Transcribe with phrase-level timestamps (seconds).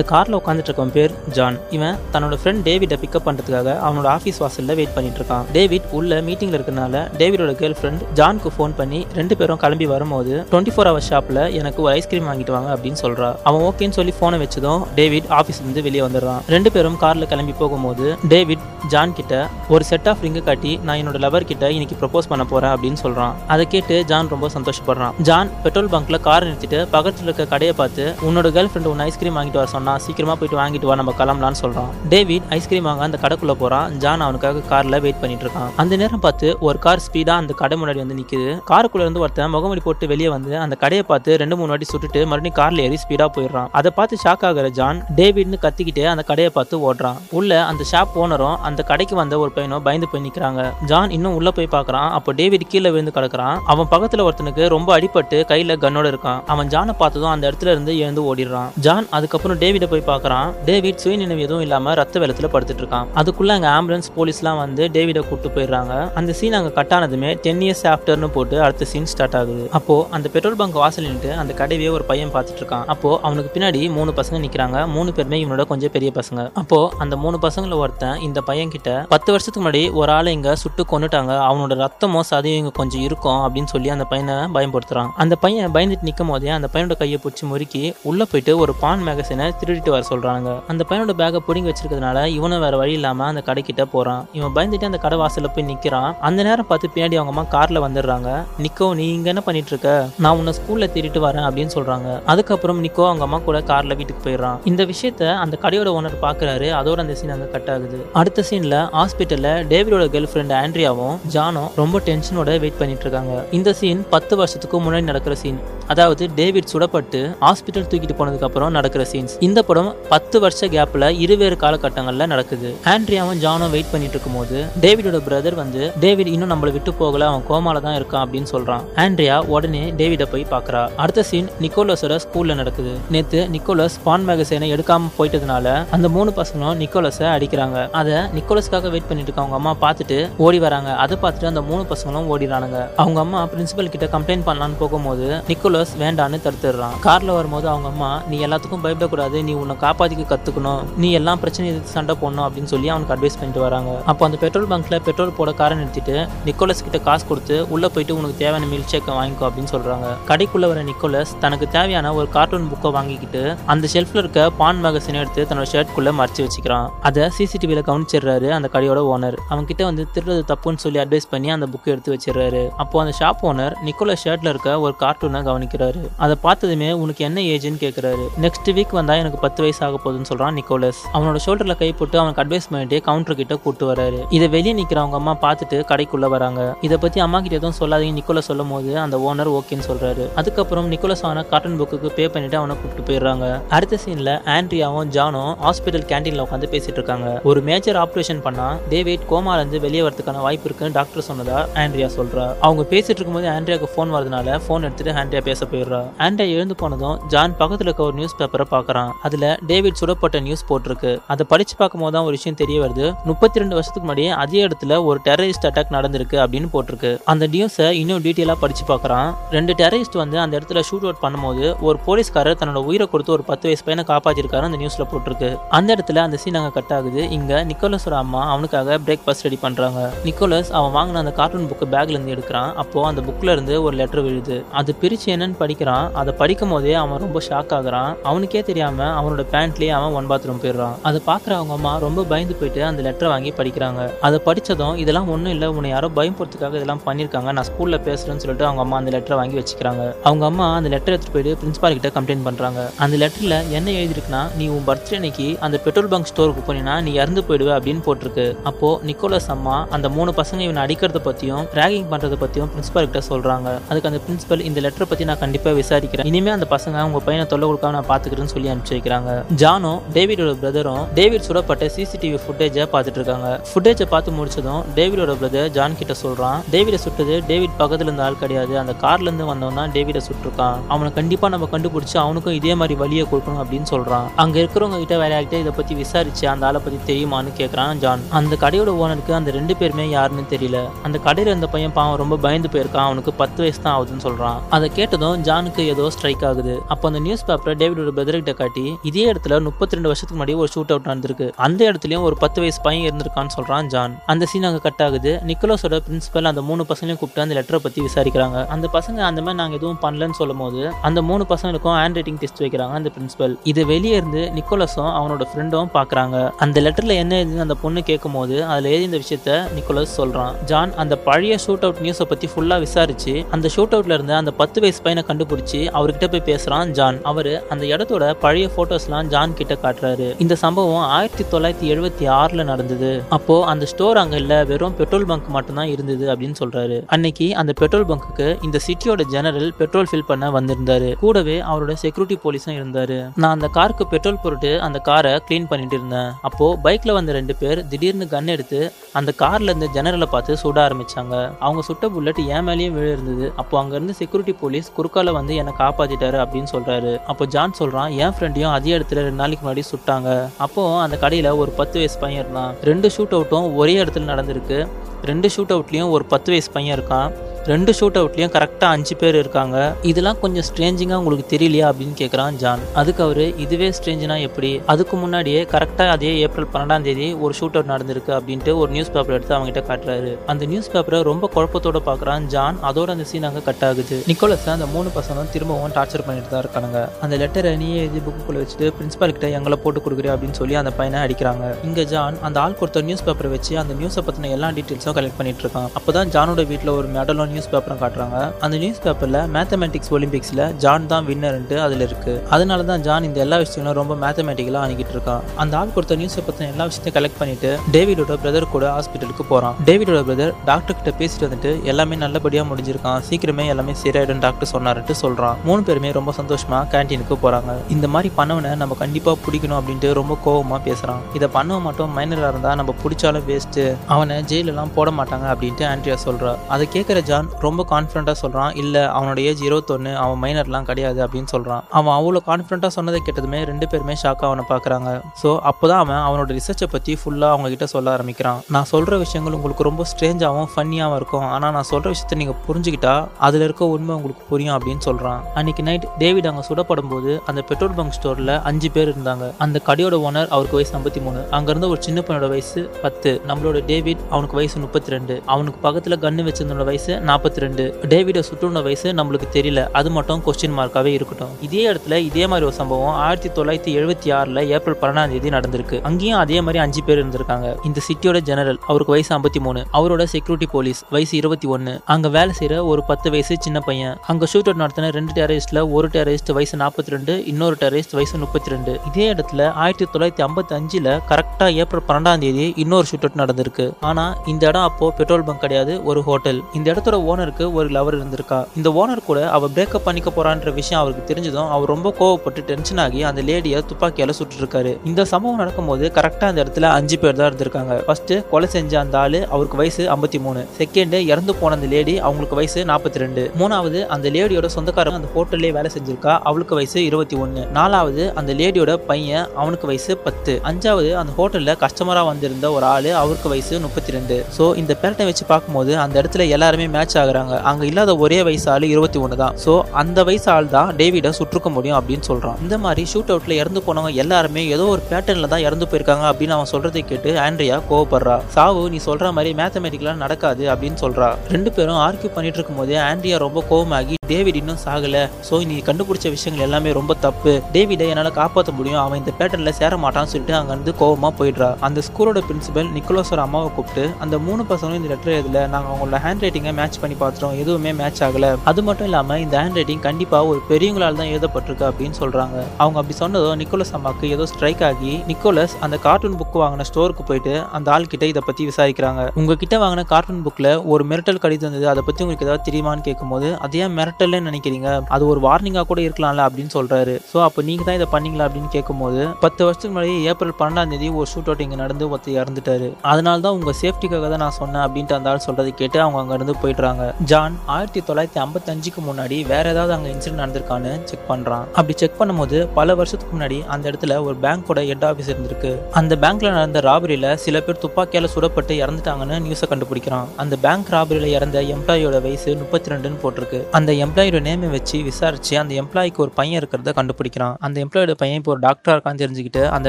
[0.00, 1.56] இந்த காரில் உட்காந்துட்டு இருக்கவன் பேர் ஜான்.
[1.76, 6.56] இவன் தன்னோட ஃப்ரெண்ட் டேவிட பிக்கப் பண்ணுறதுக்காக அவனோட ஆஃபீஸ் வாசலில் வெயிட் பண்ணிட்டு இருக்கான் டேவிட் உள்ள மீட்டிங்கில்
[6.58, 11.40] இருக்கனால டேவிடோட கேர்ள் ஃப்ரெண்ட் ஜானுக்கு ஃபோன் பண்ணி ரெண்டு பேரும் கிளம்பி வரும்போது டுவெண்ட்டி ஃபோர் ஹவர் ஷாப்பில்
[11.58, 16.04] எனக்கு ஒரு ஐஸ்கிரீம் வாங்கிட்டு வாங்க அப்படின்னு சொல்கிறான் அவன் ஓகேன்னு சொல்லி ஃபோனை வச்சதும் டேவிட் ஆஃபீஸ்லேருந்து வெளியே
[16.06, 16.40] வந்துடுறான்.
[16.54, 18.64] ரெண்டு பேரும் காரில் கிளம்பி போகும்போது டேவிட்
[18.94, 19.42] ஜான் கிட்ட
[19.74, 23.36] ஒரு செட் ஆஃப் ரிங்கை காட்டி நான் என்னோட லவர் கிட்ட இன்னைக்கு ப்ரப்போஸ் பண்ண போறேன் அப்படின்னு சொல்றான்.
[23.52, 25.14] அதை கேட்டு ஜான் ரொம்ப சந்தோஷப்படுறான்.
[25.30, 29.62] ஜான் பெட்ரோல் பங்க்ல கார் நிறுத்திட்டு பக்கத்தில் இருக்க கடையை பார்த்து உன்னோட கேர்ள் ஃப்ரெண்ட் ஒன்று ஐஸ்கிரீம் வாங்கிட்டு
[29.62, 31.90] வர சொன்னா சீக்கிரமா போயிட்டு வாங்கிட்டு வா நம்ம கிளம்பலாம்னு சொல்றான்.
[32.08, 33.98] டேவிட் ஐஸ்கிரீம் வாங்க அந்த கடைக்குள்ள போறான்.
[33.98, 35.70] ஜான் அவனுக்காக கார்ல வெயிட் பண்ணிட்டு இருக்கான்.
[35.76, 38.60] அந்த நேரம் பார்த்து ஒரு கார் ஸ்பீடா அந்த கடை முன்னாடி வந்து நிக்குது.
[38.70, 42.58] காருக்குள்ள இருந்து ஒருத்தன் முகமூடி போட்டு வெளியே வந்து அந்த கடையை பார்த்து ரெண்டு மூணு வாட்டி சுட்டுட்டு மறுபடியும்
[42.60, 43.68] கார்ல ஏறி ஸ்பீடா போயிடுறான்.
[43.72, 47.18] அதை பார்த்து ஷாக் ஆகிற ஜான் டேவிட்னு கத்திக்கிட்டு அந்த கடையை பார்த்து ஓடுறான்.
[47.30, 50.62] உள்ள அந்த ஷாப் ஓனரும் அந்த கடைக்கு வந்த ஒரு பையனும் பயந்து போய் நிக்கிறாங்க.
[50.86, 53.58] ஜான் இன்னும் உள்ள போய் பாக்குறான் அப்போ டேவிட் கீழே விழுந்து கிடக்குறான்.
[53.66, 56.40] அவன் பக்கத்துல ஒருத்தனுக்கு ரொம்ப அடிபட்டு கையில கன்னோட இருக்கான்.
[56.46, 58.70] அவன் ஜானை பார்த்ததும் அந்த இடத்துல இருந்து எழுந்து ஓடிடுறான்.
[58.86, 60.48] ஜான் அதுக்கப்புறம் டேவிட் போய் பார்க்கறான்.
[60.64, 63.06] டேவிட் சுயநினைவு எதுவும் இல்லாம ரத்த வெள்ளத்துல படுத்துட்டு இருக்கான்.
[63.14, 66.12] அதுக்குள்ள அங்க ஆம்புலன்ஸ் போலீஸ்லாம் வந்து டேவிட கூட்டு போயிடுறாங்க.
[66.14, 69.68] அந்த சீன் அங்க கட் ஆனதுமே டென் இயர்ஸ் ஆஃப்டர்னு போட்டு அடுத்த சீன் ஸ்டார்ட் ஆகுது.
[69.70, 72.84] அப்போ அந்த பெட்ரோல் பங்க் வாசல் நின்று அந்த கடையே ஒரு பையன் பார்த்துட்டு இருக்கான்.
[72.86, 74.88] அப்போ அவனுக்கு பின்னாடி மூணு பசங்க நிக்கிறாங்க.
[74.88, 76.50] மூணு பேருமே இவனோட கொஞ்சம் பெரிய பசங்க.
[76.54, 80.84] அப்போ அந்த மூணு பசங்கள ஒருத்தன் இந்த பையன் கிட்ட பத்து வருஷத்துக்கு முன்னாடி ஒரு ஆளை இங்க சுட்டு
[80.92, 81.32] கொன்னுட்டாங்க.
[81.48, 85.10] அவனோட ரத்தமோ சதையும் இங்க கொஞ்சம் இருக்கும் அப்படின்னு சொல்லி அந்த பையனை பயன்படுத்துறான்.
[85.16, 89.46] அந்த பையன் பயந்துட்டு நிக்கும் போதே அந்த பையனோட கையை பிடிச்சி முறுக்கி உள்ள போயிட்டு ஒரு பான் மேகசினை
[89.60, 94.22] திருடிட்டு வர சொல்கிறாங்க அந்த பையனோட பேக்கை பிடிங்கி வச்சிருக்கிறதுனால இவனும் வேற வழி இல்லாமல் அந்த கடைக்கிட்ட போகிறான்
[94.38, 98.28] இவன் பயந்துட்டு அந்த கடை வாசலில் போய் நிற்கிறான் அந்த நேரம் பார்த்து பின்னாடி அவங்க அம்மா காரில் வந்துடுறாங்க.
[98.64, 99.90] நிக்கோ நீ இங்கே என்ன பண்ணிட்டு இருக்க?
[100.24, 104.58] நான் உன்னை ஸ்கூலில் திருட்டு வரேன் அப்படின்னு சொல்கிறாங்க அதுக்கப்புறம் நிக்கோ அவங்க அம்மா கூட காரில் வீட்டுக்கு போயிடுறான்.
[104.70, 108.00] இந்த விஷயத்த அந்த கடையோட ஓனர் பார்க்குறாரு அதோட அந்த சீன் அங்கே கட் ஆகுது.
[108.20, 113.34] அடுத்த சீனில் ஹாஸ்பிட்டலில் டேவிடோட கேர்ள் ஃப்ரெண்ட் ஆண்ட்ரியாவும் ஜானும் ரொம்ப டென்ஷனோட வெயிட் பண்ணிட்டு இருக்காங்க.
[113.58, 115.60] இந்த சீன் பத்து வருஷத்துக்கு முன்னாடி நடக்கிற சீன்
[115.92, 121.56] அதாவது டேவிட் சுடப்பட்டு ஹாஸ்பிட்டல் தூக்கிட்டு போனதுக்கு அப்புறம் நடக்கிற சீன்ஸ் இந்த படம் பத்து வருஷ கேப்ல இருவேறு
[121.62, 122.68] காலகட்டங்கள்ல நடக்குது.
[122.92, 127.80] ஆண்ட்ரியாவும் ஜானும் வெயிட் பண்ணிட்டு இருக்கும்போது டேவிடோட பிரதர் வந்து டேவிட் இன்னும் நம்மளை விட்டு போகல அவன் கோமால
[127.86, 128.82] தான் இருக்கான் அப்படின்னு சொல்றான்.
[129.04, 130.82] ஆண்ட்ரியா உடனே டேவிட போய் பாக்குறா.
[131.02, 132.92] அடுத்த சீன் நிக்கோலஸோட ஸ்கூல்ல நடக்குது.
[133.14, 137.78] நேத்து நிக்கோலஸ் பான் மேகசைனை எடுக்காம போயிட்டதுனால அந்த மூணு பசங்களும் நிக்கோலஸை அடிக்கிறாங்க.
[138.02, 140.92] அதை நிக்கோலஸ்க்காக வெயிட் பண்ணிட்டு இருக்க அவங்க அம்மா பார்த்துட்டு ஓடி வராங்க.
[141.06, 142.80] அதை பார்த்துட்டு அந்த மூணு பசங்களும் ஓடிடுறானுங்க.
[143.04, 146.96] அவங்க அம்மா பிரின்சிபல் கிட்ட கம்ப்ளைண்ட் பண்ணலான்னு போகும்போது நிக்கோலஸ் வேண்டான்னு தடுத்துடுறான்.
[147.08, 149.36] கார்ல வரும்போது அவங்க அம்மா நீ எல்லாத்துக்கும் பயப்படக்கூடாது.
[149.48, 153.62] நீ உன்னை காப்பாத்திக்க கத்துக்கணும் நீ எல்லாம் பிரச்சனையும் எதிர்த்து சண்டை போடணும் அப்படின்னு சொல்லி அவனுக்கு அட்வைஸ் பண்ணிட்டு
[153.66, 153.90] வராங்க.
[154.10, 158.36] அப்போ அந்த பெட்ரோல் பங்க்ல பெட்ரோல் போட காரை நிறுத்திட்டு நிக்கோலஸ் கிட்ட காசு கொடுத்து உள்ள போயிட்டு உனக்கு
[158.42, 160.08] தேவையான மில்க் ஷேக்கை வாங்கிக்கோ அப்படின்னு சொல்றாங்க.
[160.30, 163.42] கடைக்குள்ள வர நிக்கோலஸ் தனக்கு தேவையான ஒரு கார்ட்டூன் புக்கை வாங்கிக்கிட்டு
[163.74, 166.88] அந்த ஷெல்ஃப்ல இருக்க பான் மேகசினை எடுத்து தன்னோட ஷர்ட்குள்ள மறைச்சு வச்சுக்கிறான்.
[167.08, 171.66] அதை சிசிடிவியில் கவனிச்சிடுறாரு அந்த கடையோட ஓனர் அவங்க கிட்ட வந்து திருடுறது தப்புன்னு சொல்லி அட்வைஸ் பண்ணி அந்த
[171.72, 172.62] புக்கை எடுத்து வச்சிடுறாரு.
[172.82, 176.02] அப்போ அந்த ஷாப் ஓனர் நிக்கோலஸ் ஷர்ட்ல இருக்க ஒரு கார்ட்டூனை கவனிக்கிறாரு.
[176.24, 180.56] அதை பார்த்ததுமே உனக்கு என்ன ஏஜ்னு கேட்கறாரு நெக்ஸ்ட் வீக் வந்தா எனக்கு பத்து வயசு ஆக போகுதுன்னு சொல்றான்
[180.58, 181.00] நிக்கோலஸ்.
[181.14, 184.20] அவனோட ஷோல்டர்ல கை போட்டு அவனுக்கு அட்வைஸ் பண்ணிட்டு கவுண்டர் கிட்ட கூட்டு வராரு.
[184.30, 186.76] இதை வெளியே நிக்கிறவங்க அம்மா பார்த்துட்டு கடைக்குள்ள வராங்க.
[186.80, 190.34] இதை பத்தி அம்மா கிட்ட எதுவும் சொல்லாதீங்க நிக்கோலஸ் சொல்லும் போது அந்த ஓனர் ஓகேன்னு சொல்றாரு.
[190.34, 193.60] அதுக்கப்புறம் நிக்கோலஸ் அவனை கார்ட்டூன் புக்குக்கு பே பண்ணிட்டு அவனை கூப்பிட்டு போயிடுறாங்க.
[193.68, 197.40] அடுத்த சீன்ல ஆண்ட்ரியாவும் ஜானும் ஹாஸ்பிட்டல் கேண்டீன்ல உட்காந்து பேசிட்டு இருக்காங்க.
[197.44, 202.46] ஒரு மேஜர் ஆப்ரேஷன் பண்ணா டேவிட் கோமால இருந்து வெளியே வரதுக்கான வாய்ப்பு இருக்குன்னு டாக்டர் சொன்னதா ஆண்ட்ரியா சொல்றா.
[202.60, 206.02] அவங்க பேசிட்டு இருக்கும்போது ஆண்ட்ரியாவுக்கு ஃபோன் வரதுனால ஃபோன் எடுத்துட்டு ஆண்ட்ரியா பேச போயிடுறா.
[206.18, 211.12] ஆண்ட்ரியா எழுந்து போனதும் ஜான் பக்கத்துல இருக்க ஒரு நியூஸ் பேப்பரை பாக்குறான் அதில் டேவிட் சுடப்பட்ட நியூஸ் போட்டிருக்கு.
[211.32, 213.06] அதை படிச்சு பார்க்கும்போது தான் ஒரு விஷயம் தெரிய வருது.
[213.30, 217.12] முப்பத்தி ரெண்டு வருஷத்துக்கு முன்னாடி அதே இடத்துல ஒரு டெரரிஸ்ட் அட்டாக் நடந்திருக்கு அப்படின்னு போட்டிருக்கு.
[217.32, 219.28] அந்த நியூஸை இன்னும் டீட்டெயிலாக படிச்சு பார்க்குறான்.
[219.56, 223.68] ரெண்டு டெரரிஸ்ட் வந்து அந்த இடத்துல ஷூட் அவுட் பண்ணும்போது ஒரு போலீஸ்காரர் தன்னோட உயிரை கொடுத்து ஒரு பத்து
[223.70, 225.50] வயசு பையனை காப்பாற்றிருக்காரு அந்த நியூஸில் போட்டிருக்கு.
[225.78, 227.22] அந்த இடத்துல அந்த சீன் அங்கே கட் ஆகுது.
[227.38, 232.70] இங்கே நிக்கோலஸோட அம்மா அவனுக்காக பிரேக்ஃபாஸ்ட் ரெடி பண்ணுறாங்க நிக்கோலஸ் அவன் வாங்கின அந்த கார்ட்டூன் புக்கு பேக்லேருந்து எடுக்கிறான்.
[232.82, 234.58] அப்போ அந்த புக்கில் இருந்து ஒரு லெட்டர் விழுது.
[234.80, 236.06] அது பிரித்து என்னன்னு படிக்கிறான்.
[236.20, 238.10] அதை படிக்கும் போதே அவன் ரொம்ப ஷாக் ஆகுறான்.
[238.30, 240.94] அவனுக்கே தெரியாமல் அவனோட பேண்ட்லேயே அவன் ஒன் பாத்ரூம் போயிடுறான்.
[241.08, 244.00] அதை பார்க்குற அவங்க அம்மா ரொம்ப பயந்து போயிட்டு அந்த லெட்டரை வாங்கி படிக்கிறாங்க.
[244.28, 248.82] அதை படித்ததும் இதெல்லாம் ஒன்றும் இல்லை உன்னை யாரோ பயப்படுறதுக்காக இதெல்லாம் பண்ணியிருக்காங்க நான் ஸ்கூலில் பேசுகிறேன்னு சொல்லிட்டு அவங்க
[248.84, 250.04] அம்மா அந்த லெட்டரை வாங்கி வச்சுக்கிறாங்க.
[250.28, 254.66] அவங்க அம்மா அந்த லெட்டர் எடுத்துகிட்டு போயிட்டு பிரின்ஸ்பால் கிட்ட கம்ப்ளைண்ட் பண்ணுறாங்க அந்த லெட்டரில் என்ன எழுதிருக்குன்னா நீ
[254.76, 258.46] உன் பர்த்டே அன்னைக்கு அந்த பெட்ரோல் பங்க் ஸ்டோருக்கு போனீங்கன்னா நீ இறந்து போயிடுவ அப்படின்னு போட்டிருக்கு.
[258.70, 263.68] அப்போ நிக்கோலஸ் அம்மா அந்த மூணு பசங்க இவனை அடிக்கிறத பற்றியும் ராகிங் பண்ணுறத பற்றியும் பிரின்ஸ்பால் கிட்ட சொல்கிறாங்க
[263.90, 266.28] அதுக்கு அந்த பிரின்ஸ்பல் இந்த லெட்டரை பற்றி நான் கண்டிப்பாக விசாரிக்கிறேன்.
[266.30, 269.30] இனிமேல் அந்த பசங்க உங்கள் பையனை தொல்லை கொடுக்காம நான் பார்த்துக்கிறேன்னு சொல்லி அனுப்பிச்சு வைக்கிறாங்க.
[269.64, 275.96] ஜானும் டேவிடோட பிரதரும் டேவிட் சுடப்பட்ட சிசிடிவி ஃபுட்டேஜை பார்த்துட்டு இருக்காங்க ஃபுட்டேஜை பார்த்து முடிச்சதும் டேவிடோட பிரதர் ஜான்
[276.00, 278.72] கிட்ட சொல்றான் டேவிட சுட்டது டேவிட் பக்கத்துல இருந்த ஆள் கிடையாது.
[278.82, 280.78] அந்த கார்ல இருந்து வந்தவன் தான் டேவிட சுட்டிருக்கான்.
[280.92, 284.26] அவனை கண்டிப்பா நம்ம கண்டுபிடிச்சு அவனுக்கும் இதே மாதிரி வழியை கொடுக்கணும் அப்படின்னு சொல்றான்.
[284.42, 288.24] அங்க இருக்கிறவங்க கிட்ட வேற யார்கிட்ட இதை பத்தி விசாரிச்சு அந்த ஆளை பத்தி தெரியுமான்னு கேக்குறான் ஜான்.
[288.40, 290.80] அந்த கடையோட ஓனருக்கு அந்த ரெண்டு பேருமே யாருன்னு தெரியல.
[291.08, 293.08] அந்த கடையில இருந்த பையன் பாவம் ரொம்ப பயந்து போயிருக்கான்.
[293.10, 294.58] அவனுக்கு பத்து வயசு தான் ஆகுதுன்னு சொல்றான்.
[294.78, 296.76] அதை கேட்டதும் ஜானுக்கு ஏதோ ஸ்ட்ரைக் ஆகுது.
[296.92, 300.92] அப்போ அந்த நியூஸ் பேப்பரை டேவிடோட பிரதர்கிட்ட காட்டி இதே இடத்துல முப்பத்தி ரெண்டு வருஷத்துக்கு முன்னாடி ஒரு ஷூட்
[300.94, 301.52] அவுட் நடந்திருக்கு.
[301.66, 304.22] அந்த இடத்துலயும் ஒரு பத்து வயசு பையன் இருந்திருக்கான்னு சொல்றான் ஜான்.
[304.26, 305.40] அந்த சீன் அங்க கட் ஆகுது.
[305.46, 308.66] நிக்கோலஸோட பிரின்சிபல் அந்த மூணு பசங்களையும் கூப்பிட்டு அந்த லெட்டரை பத்தி விசாரிக்கிறாங்க.
[308.66, 312.62] அந்த பசங்க அந்த மாதிரி நாங்க எதுவும் பண்ணலன்னு சொல்லும் போது அந்த மூணு பசங்களுக்கும் ஹேண்ட் ரைட்டிங் டெஸ்ட்
[312.62, 316.50] வைக்கிறாங்க அந்த பிரின்சிபல் இது வெளியே இருந்து நிக்கோலஸும் அவனோட ஃப்ரெண்டும் பாக்குறாங்க.
[316.56, 320.64] அந்த லெட்டர்ல என்ன எழுதுன்னு அந்த பொண்ணு கேட்கும் போது அதுல எழுதி இந்த விஷயத்த நிக்கோலஸ் சொல்றான்.
[320.64, 324.80] ஜான் அந்த பழைய ஷூட் அவுட் நியூஸை பத்தி ஃபுல்லா விசாரிச்சு அந்த ஷூட் அவுட்ல இருந்து அந்த பத்து
[324.80, 327.22] வயசு பையனை கண்டுபிடிச்சு அவர்கிட்ட போய் பேசுறான் ஜான்.
[327.22, 330.28] அவரு அந்த இடத்தோட பழைய போட்டோஸ்லாம் ஜான் கிட்ட காட்டுறாரு.
[330.38, 333.22] இந்த சம்பவம் ஆயிரத்தி தொள்ளாயிரத்தி எழுபத்தி ஆறுல நடந்தது.
[333.28, 336.98] அப்போ அந்த ஸ்டோர் அங்க இல்ல வெறும் பெட்ரோல் பங்க் மட்டும்தான் இருந்தது அப்படின்னு சொல்றாரு.
[337.06, 341.10] அன்னைக்கு அந்த பெட்ரோல் பங்குக்கு இந்த சிட்டியோட ஜெனரல் பெட்ரோல் ஃபில் பண்ண வந்திருந்தாரு.
[341.24, 343.18] கூடவே அவரோட செக்யூரிட்டி போலீஸும் இருந்தாரு.
[343.36, 346.30] நான் அந்த காருக்கு பெட்ரோல் போட்டு அந்த காரை க்ளீன் பண்ணிட்டு இருந்தேன்.
[346.48, 348.80] அப்போ பைக்ல வந்த ரெண்டு பேர் திடீர்னு கன் எடுத்து
[349.18, 351.36] அந்த கார்ல இருந்து ஜெனரலை பார்த்து சுட ஆரம்பிச்சாங்க.
[351.58, 355.72] அவங்க சுட்ட புல்லட் என் மேலேயும் விழு இருந்தது அப்போ அங்க இருந்து செக்யூரிட்டி போலீஸ் குறுக்கால வந்து என்னை
[355.78, 357.12] காப்பாத்திட்டாரு அப்படின்னு சொல்றாரு.
[357.32, 360.48] அப்போ ஜான் சொல்றான் என் ஃப்ரெண்ட் ஃப்ரெண்டையும் அதே இடத்துல ரெண்டு நாளைக்கு முன்னாடி சுட்டாங்க.
[360.56, 362.74] அப்போ அந்த கடையில ஒரு பத்து வயசு பையன் இருந்தான்.
[362.82, 364.88] ரெண்டு ஷூட் அவுட்டும் ஒரே இடத்துல நடந்திருக்கு.
[365.24, 367.32] ரெண்டு ஷூட் அவுட்லேயும் ஒரு பத்து வயசு பையன் இருக்கான்.
[367.68, 369.94] ரெண்டு ஷூட் அவுட்லயும் கரெக்டா அஞ்சு பேர் இருக்காங்க.
[370.10, 372.82] இதெல்லாம் கொஞ்சம் ஸ்ட்ரேஞ்சிங்கா உங்களுக்கு தெரியலையா அப்படின்னு கேக்குறான் ஜான்.
[373.00, 374.80] அதுக்கு அவரு இதுவே ஸ்ட்ரேஞ்சுனா எப்படி?
[374.92, 379.36] அதுக்கு முன்னாடியே கரெக்டா அதே ஏப்ரல் பன்னெண்டாம் தேதி ஒரு ஷூட் அவுட் நடந்திருக்கு அப்படின்ட்டு ஒரு நியூஸ் பேப்பர்
[379.36, 380.36] எடுத்து அவங்க கிட்ட காட்டுறாரு.
[380.46, 382.78] அந்த நியூஸ் பேப்பரை ரொம்ப குழப்பத்தோட பாக்குறான் ஜான்.
[382.90, 384.18] அதோட அந்த சீன் அங்க கட் ஆகுது.
[384.30, 388.92] நிக்கோலஸ் அந்த மூணு பசங்களும் திரும்பவும் டார்ச்சர் பண்ணிட்டு தான் இருக்காங்க அந்த லெட்டரை நீயே எழுதி புக்குள்ள வச்சுட்டு
[388.98, 391.74] பிரின்சிபால் கிட்ட எங்களை போட்டு கொடுக்குறேன் அப்படின்னு சொல்லி அந்த பையனை அடிக்கிறாங்க.
[391.90, 395.64] இங்க ஜான் அந்த ஆள் கொடுத்த நியூஸ் பேப்பரை வச்சு அந்த நியூஸை பத்தின எல்லா டீட்டெயில்ஸும் கலெக்ட் பண்ணிட்டு
[395.66, 395.88] இருக்கான்.
[396.00, 398.38] அப்பதான் ஜானோட வீட்டில் ஒரு மெடலும் நியூஸ் பேப்பரும் காட்டுறாங்க.
[398.66, 402.34] அந்த நியூஸ் பேப்பர்ல மேத்தமெட்டிக்ஸ் ஒலிம்பிக்ஸ்ல ஜான் தான் வின்னர்ன்ட்டு அதுல இருக்கு.
[402.54, 405.42] அதனால தான் ஜான் இந்த எல்லா விஷயங்களும் ரொம்ப மேத்தமெட்டிக்கலா அணுகிட்டு இருக்கான்.
[405.64, 409.76] அந்த ஆள் கொடுத்த நியூஸ் பத்தின எல்லா விஷயத்தையும் கலெக்ட் பண்ணிட்டு டேவிடோட பிரதர் கூட ஹாஸ்பிட்டலுக்கு போறான்.
[409.88, 413.20] டேவிடோட பிரதர் டாக்டர் கிட்ட பேசிட்டு வந்துட்டு எல்லாமே நல்லபடியா முடிஞ்சிருக்கான்.
[413.28, 415.56] சீக்கிரமே எல்லாமே சரியாயிடும் டாக்டர் சொன்னாருன்ட்டு சொல்றான்.
[415.68, 417.72] மூணு பேருமே ரொம்ப சந்தோஷமா கேன்டீனுக்கு போறாங்க.
[417.96, 421.22] இந்த மாதிரி பண்ணவனை நம்ம கண்டிப்பா பிடிக்கணும் அப்படின்ட்டு ரொம்ப கோவமா பேசுறான்.
[421.38, 423.80] இதை பண்ண மட்டும் மைனரா இருந்தா நம்ம பிடிச்சாலும் வேஸ்ட்
[424.14, 426.52] அவனை ஜெயிலெல்லாம் போட மாட்டாங்க அப்படின்ட்டு ஆண்ட்ரியா சொல்றா.
[426.74, 431.82] அதை கேட்குற ஜான் ரொம்ப கான்ஃபிடண்ட்டாக சொல்கிறான் இல்லை அவனோட ஏஜ் இருபத்தொன்று அவன் மைனர்லாம் கிடையாது அப்படின்னு சொல்கிறான்
[431.98, 435.10] அவன் அவ்வளோ கான்ஃபிடண்ட்டாக சொன்னதை கேட்டதுமே ரெண்டு பேருமே ஷாக்காக அவனை பார்க்குறாங்க.
[435.42, 438.60] ஸோ அப்போ தான் அவன் அவனோட ரிசர்ச்சை பற்றி ஃபுல்லாக அவங்ககிட்ட சொல்ல ஆரம்பிக்கிறான்.
[438.76, 441.46] நான் சொல்கிற விஷயங்கள் உங்களுக்கு ரொம்ப ஸ்ட்ரேஞ்சாகவும் ஃபன்னியாகவும் இருக்கும்.
[441.54, 443.14] ஆனால் நான் சொல்கிற விஷயத்த நீங்கள் புரிஞ்சுக்கிட்டா
[443.48, 447.96] அதில் இருக்க உண்மை உங்களுக்கு புரியும் அப்படின்னு சொல்கிறான் அன்னைக்கு நைட் டேவிட் அங்கே சுடப்படும் போது அந்த பெட்ரோல்
[447.98, 449.46] பங்க் ஸ்டோரில் அஞ்சு பேர் இருந்தாங்க.
[449.64, 451.40] அந்த கடையோட ஓனர் அவருக்கு வயசு ஐம்பத்தி மூணு.
[451.56, 453.30] அங்கேருந்து ஒரு சின்ன பையனோட வயசு பத்து.
[453.50, 455.34] நம்மளோட டேவிட் அவனுக்கு வயசு முப்பத்தி ரெண்டு.
[455.54, 457.84] அவனுக்கு பக்கத்தில் கன்னு வச்சிருந்தோட வயசு நாற்பத்தி ரெண்டு
[458.14, 459.82] டேவிட சுட்டுன வயசு நம்மளுக்கு தெரியல.
[460.00, 461.54] அது மட்டும் கொஸ்டின் மார்க்காகவே இருக்கட்டும்.
[461.68, 465.96] இதே இடத்துல இதே மாதிரி ஒரு சம்பவம் ஆயிரத்தி தொள்ளாயிரத்தி எழுபத்தி ஆறில் ஏப்ரல் பன்னெண்டாம் தேதி நடந்திருக்கு.
[466.08, 467.68] அங்கேயும் அதே மாதிரி அஞ்சு பேர் இருந்திருக்காங்க.
[467.88, 469.80] இந்த சிட்டியோட ஜெனரல் அவருக்கு வயசு ஐம்பத்தி மூணு.
[469.98, 474.16] அவரோட செக்யூரிட்டி போலீஸ் வயசு இருபத்தி ஒன்று அங்கே வேலை செய்கிற ஒரு பத்து வயசு சின்ன பையன்.
[474.32, 478.74] அங்கே ஷூட் அவுட் நடத்தின ரெண்டு டெரரிஸ்ட்ல ஒரு டெரரிஸ்ட் வயசு நாற்பத்தி ரெண்டு இன்னொரு டெரரிஸ்ட் வயசு முப்பத்தி
[478.74, 483.86] ரெண்டு இதே இடத்துல ஆயிரத்தி தொள்ளாயிரத்தி ஐம்பத்தி அஞ்சில் கரெக்டாக ஏப்ரல் பன்னெண்டாம் தேதி இன்னொரு ஷூட் அவுட் நடந்திருக்கு.
[484.10, 488.58] ஆனால் இந்த இடம் அப்போ பெட்ரோல் பங்க் கிடையாது ஒரு ஹோட்டல் இந்த இடத்தோட ஓனருக்கு ஒரு லவர் இருந்திருக்கா?
[488.78, 493.22] இந்த ஓனர் கூட அவ பிரேக்கப் பண்ணிக்க போறான்ற விஷயம் அவருக்கு தெரிஞ்சதும் அவர் ரொம்ப கோவப்பட்டு டென்ஷன் ஆகி
[493.30, 497.94] அந்த லேடியை துப்பாக்கியால சுட்டு இருக்காரு இந்த சம்பவம் நடக்கும்போது கரெக்டா அந்த இடத்துல அஞ்சு பேர் தான் இருந்திருக்காங்க.
[498.06, 502.58] ஃபர்ஸ்ட் கொலை செஞ்ச அந்த ஆளு அவருக்கு வயசு ஐம்பத்தி மூணு செகண்ட் இறந்து போன அந்த லேடி அவங்களுக்கு
[502.60, 507.62] வயசு நாற்பத்தி ரெண்டு மூணாவது அந்த லேடியோட சொந்தக்காரங்க அந்த ஹோட்டல்லே வேலை செஞ்சிருக்கா அவளுக்கு வயசு இருபத்தி ஒன்னு
[507.78, 510.52] நாலாவது அந்த லேடியோட பையன் அவனுக்கு வயசு பத்து.
[510.70, 515.44] அஞ்சாவது அந்த ஹோட்டல்ல கஸ்டமரா வந்திருந்த ஒரு ஆளு அவருக்கு வயசு முப்பத்தி ரெண்டு ஸோ இந்த பேரட்டை வச்சு
[515.52, 517.54] பார்க்கும்போது அந்த இடத்துல எல்லாருமே மேட்ச் ஆகுறாங்க.
[517.70, 519.54] அங்க இல்லாத ஒரே வயசு ஆளு இருபத்தி ஒன்று தான்.
[519.64, 522.58] ஸோ அந்த வயசு ஆள் தான் டேவிட சுற்றுக்க முடியும் அப்படின்னு சொல்றான்.
[522.64, 526.72] இந்த மாதிரி ஷூட் அவுட்ல இறந்து போனவங்க எல்லாருமே ஏதோ ஒரு பேட்டர்ன்ல தான் இறந்து போயிருக்காங்க அப்படின்னு அவன்
[526.74, 528.38] சொல்றதை கேட்டு ஆண்ட்ரியா கோவப்படுறா.
[528.56, 531.30] சாவு நீ சொல்ற மாதிரி மேத்தமெட்டிக்கலாம் நடக்காது அப்படின்னு சொல்றா.
[531.56, 535.20] ரெண்டு பேரும் ஆர்கியூ பண்ணிட்டு இருக்கும் போதே ஆண்ட்ரியா ரொம்ப கோவமாகி டேவிட் இன்னும் சாகல.
[535.46, 537.52] ஸோ நீ கண்டுபிடிச்ச விஷயங்கள் எல்லாமே ரொம்ப தப்பு.
[537.76, 539.00] டேவிடை என்னால் காப்பாற்ற முடியும்.
[539.04, 540.92] அவன் இந்த பேட்டர்ல சேர மாட்டான்னு சொல்லிட்டு அங்க இருந்து
[541.38, 541.68] போயிடுறா.
[541.86, 545.62] அந்த ஸ்கூலோட பிரின்சிபல் நிக்கோலோஸோட அம்மாவை கூப்பிட்டு அந்த மூணு பசங்களும் இந்த லெட்டர் எழுதல.
[545.74, 547.56] நாங்க அவங்களோட ஹேண்ட் ரைட்டிங்கை மேட்ச் பண்ணி பார்த்துட்டோம்.
[547.62, 548.48] எதுவுமே மேட்ச் ஆகல.
[548.72, 552.56] அது மட்டும் இல்லாம இந்த ஹேண்ட் ரைட்டிங் கண்டிப்பா ஒரு பெரியவங்களால தான் எழுதப்பட்டிருக்கு அப்படின்னு சொல்றாங்க.
[552.82, 557.54] அவங்க அப்படி சொன்னதும் நிக்கோலஸ் அம்மாக்கு ஏதோ ஸ்ட்ரைக் ஆகி நிக்கோலஸ் அந்த கார்ட்டூன் புக் வாங்கின ஸ்டோருக்கு போயிட்டு
[557.78, 559.24] அந்த ஆள் கிட்ட இதை பத்தி விசாரிக்கிறாங்க.
[559.42, 561.88] உங்ககிட்ட வாங்கின கார்ட்டூன் புக்ல ஒரு மிரட்டல் கடிதம் இருந்தது.
[561.94, 564.88] அதை பத்தி உங்களுக்கு ஏதாவது தெரியுமான்னு கேட்கும்போது அதே ஏன் மிரட்டல்னு நினைக்கிறீங்க?
[565.14, 567.14] அது ஒரு வார்னிங்கா கூட இருக்கலாம்ல அப்படின்னு சொல்றாரு.
[567.30, 571.28] ஸோ அப்போ நீங்க தான் இதை பண்ணீங்களா அப்படின்னு கேட்கும்போது பத்து வருஷத்துக்கு முன்னாடி ஏப்ரல் பன்னெண்டாம் தேதி ஒரு
[571.32, 572.88] ஷூட் அவுட் இங்க நடந்து ஒருத்தர் இறந்துட்டாரு.
[573.12, 576.54] அதனால தான் உங்க சேஃப்டிக்காக தான் நான் சொன்னேன் அப்படின்ட்டு அந்த ஆள் சொல்றதை கேட்டு அவங்க அங்க இருந்து
[576.62, 576.89] போயிடுறாங்க.
[576.90, 581.64] சொல்றாங்க ஜான் ஆயிரத்தி தொள்ளாயிரத்தி ஐம்பத்தஞ்சுக்கு முன்னாடி வேற ஏதாவது அங்க இன்சிடென்ட் நடந்திருக்கான்னு செக் பண்றான்.
[581.78, 585.72] அப்படி செக் பண்ணும்போது பல வருஷத்துக்கு முன்னாடி அந்த இடத்துல ஒரு பேங்கோட ஹெட் ஆஃபீஸ் இருந்திருக்கு.
[586.00, 590.28] அந்த பேங்க்ல நடந்த ராபரியில சில பேர் துப்பாக்கியால சுடப்பட்டு இறந்துட்டாங்கன்னு நியூஸை கண்டுபிடிக்கிறான்.
[590.36, 593.60] அந்த பேங்க் ராபரியில இறந்த எம்ப்ளாயோட வயசு முப்பத்தி ரெண்டுன்னு போட்டிருக்கு.
[593.78, 597.54] அந்த எம்ப்ளாயோட நேமை வச்சு விசாரிச்சு அந்த எம்ப்ளாய்க்கு ஒரு பையன் இருக்கிறத கண்டுபிடிக்கிறான்.
[597.66, 599.88] அந்த எம்ப்ளாயோட பையன் இப்போ ஒரு டாக்டரா இருக்கான்னு தெரிஞ்சுக்கிட்டு அந்த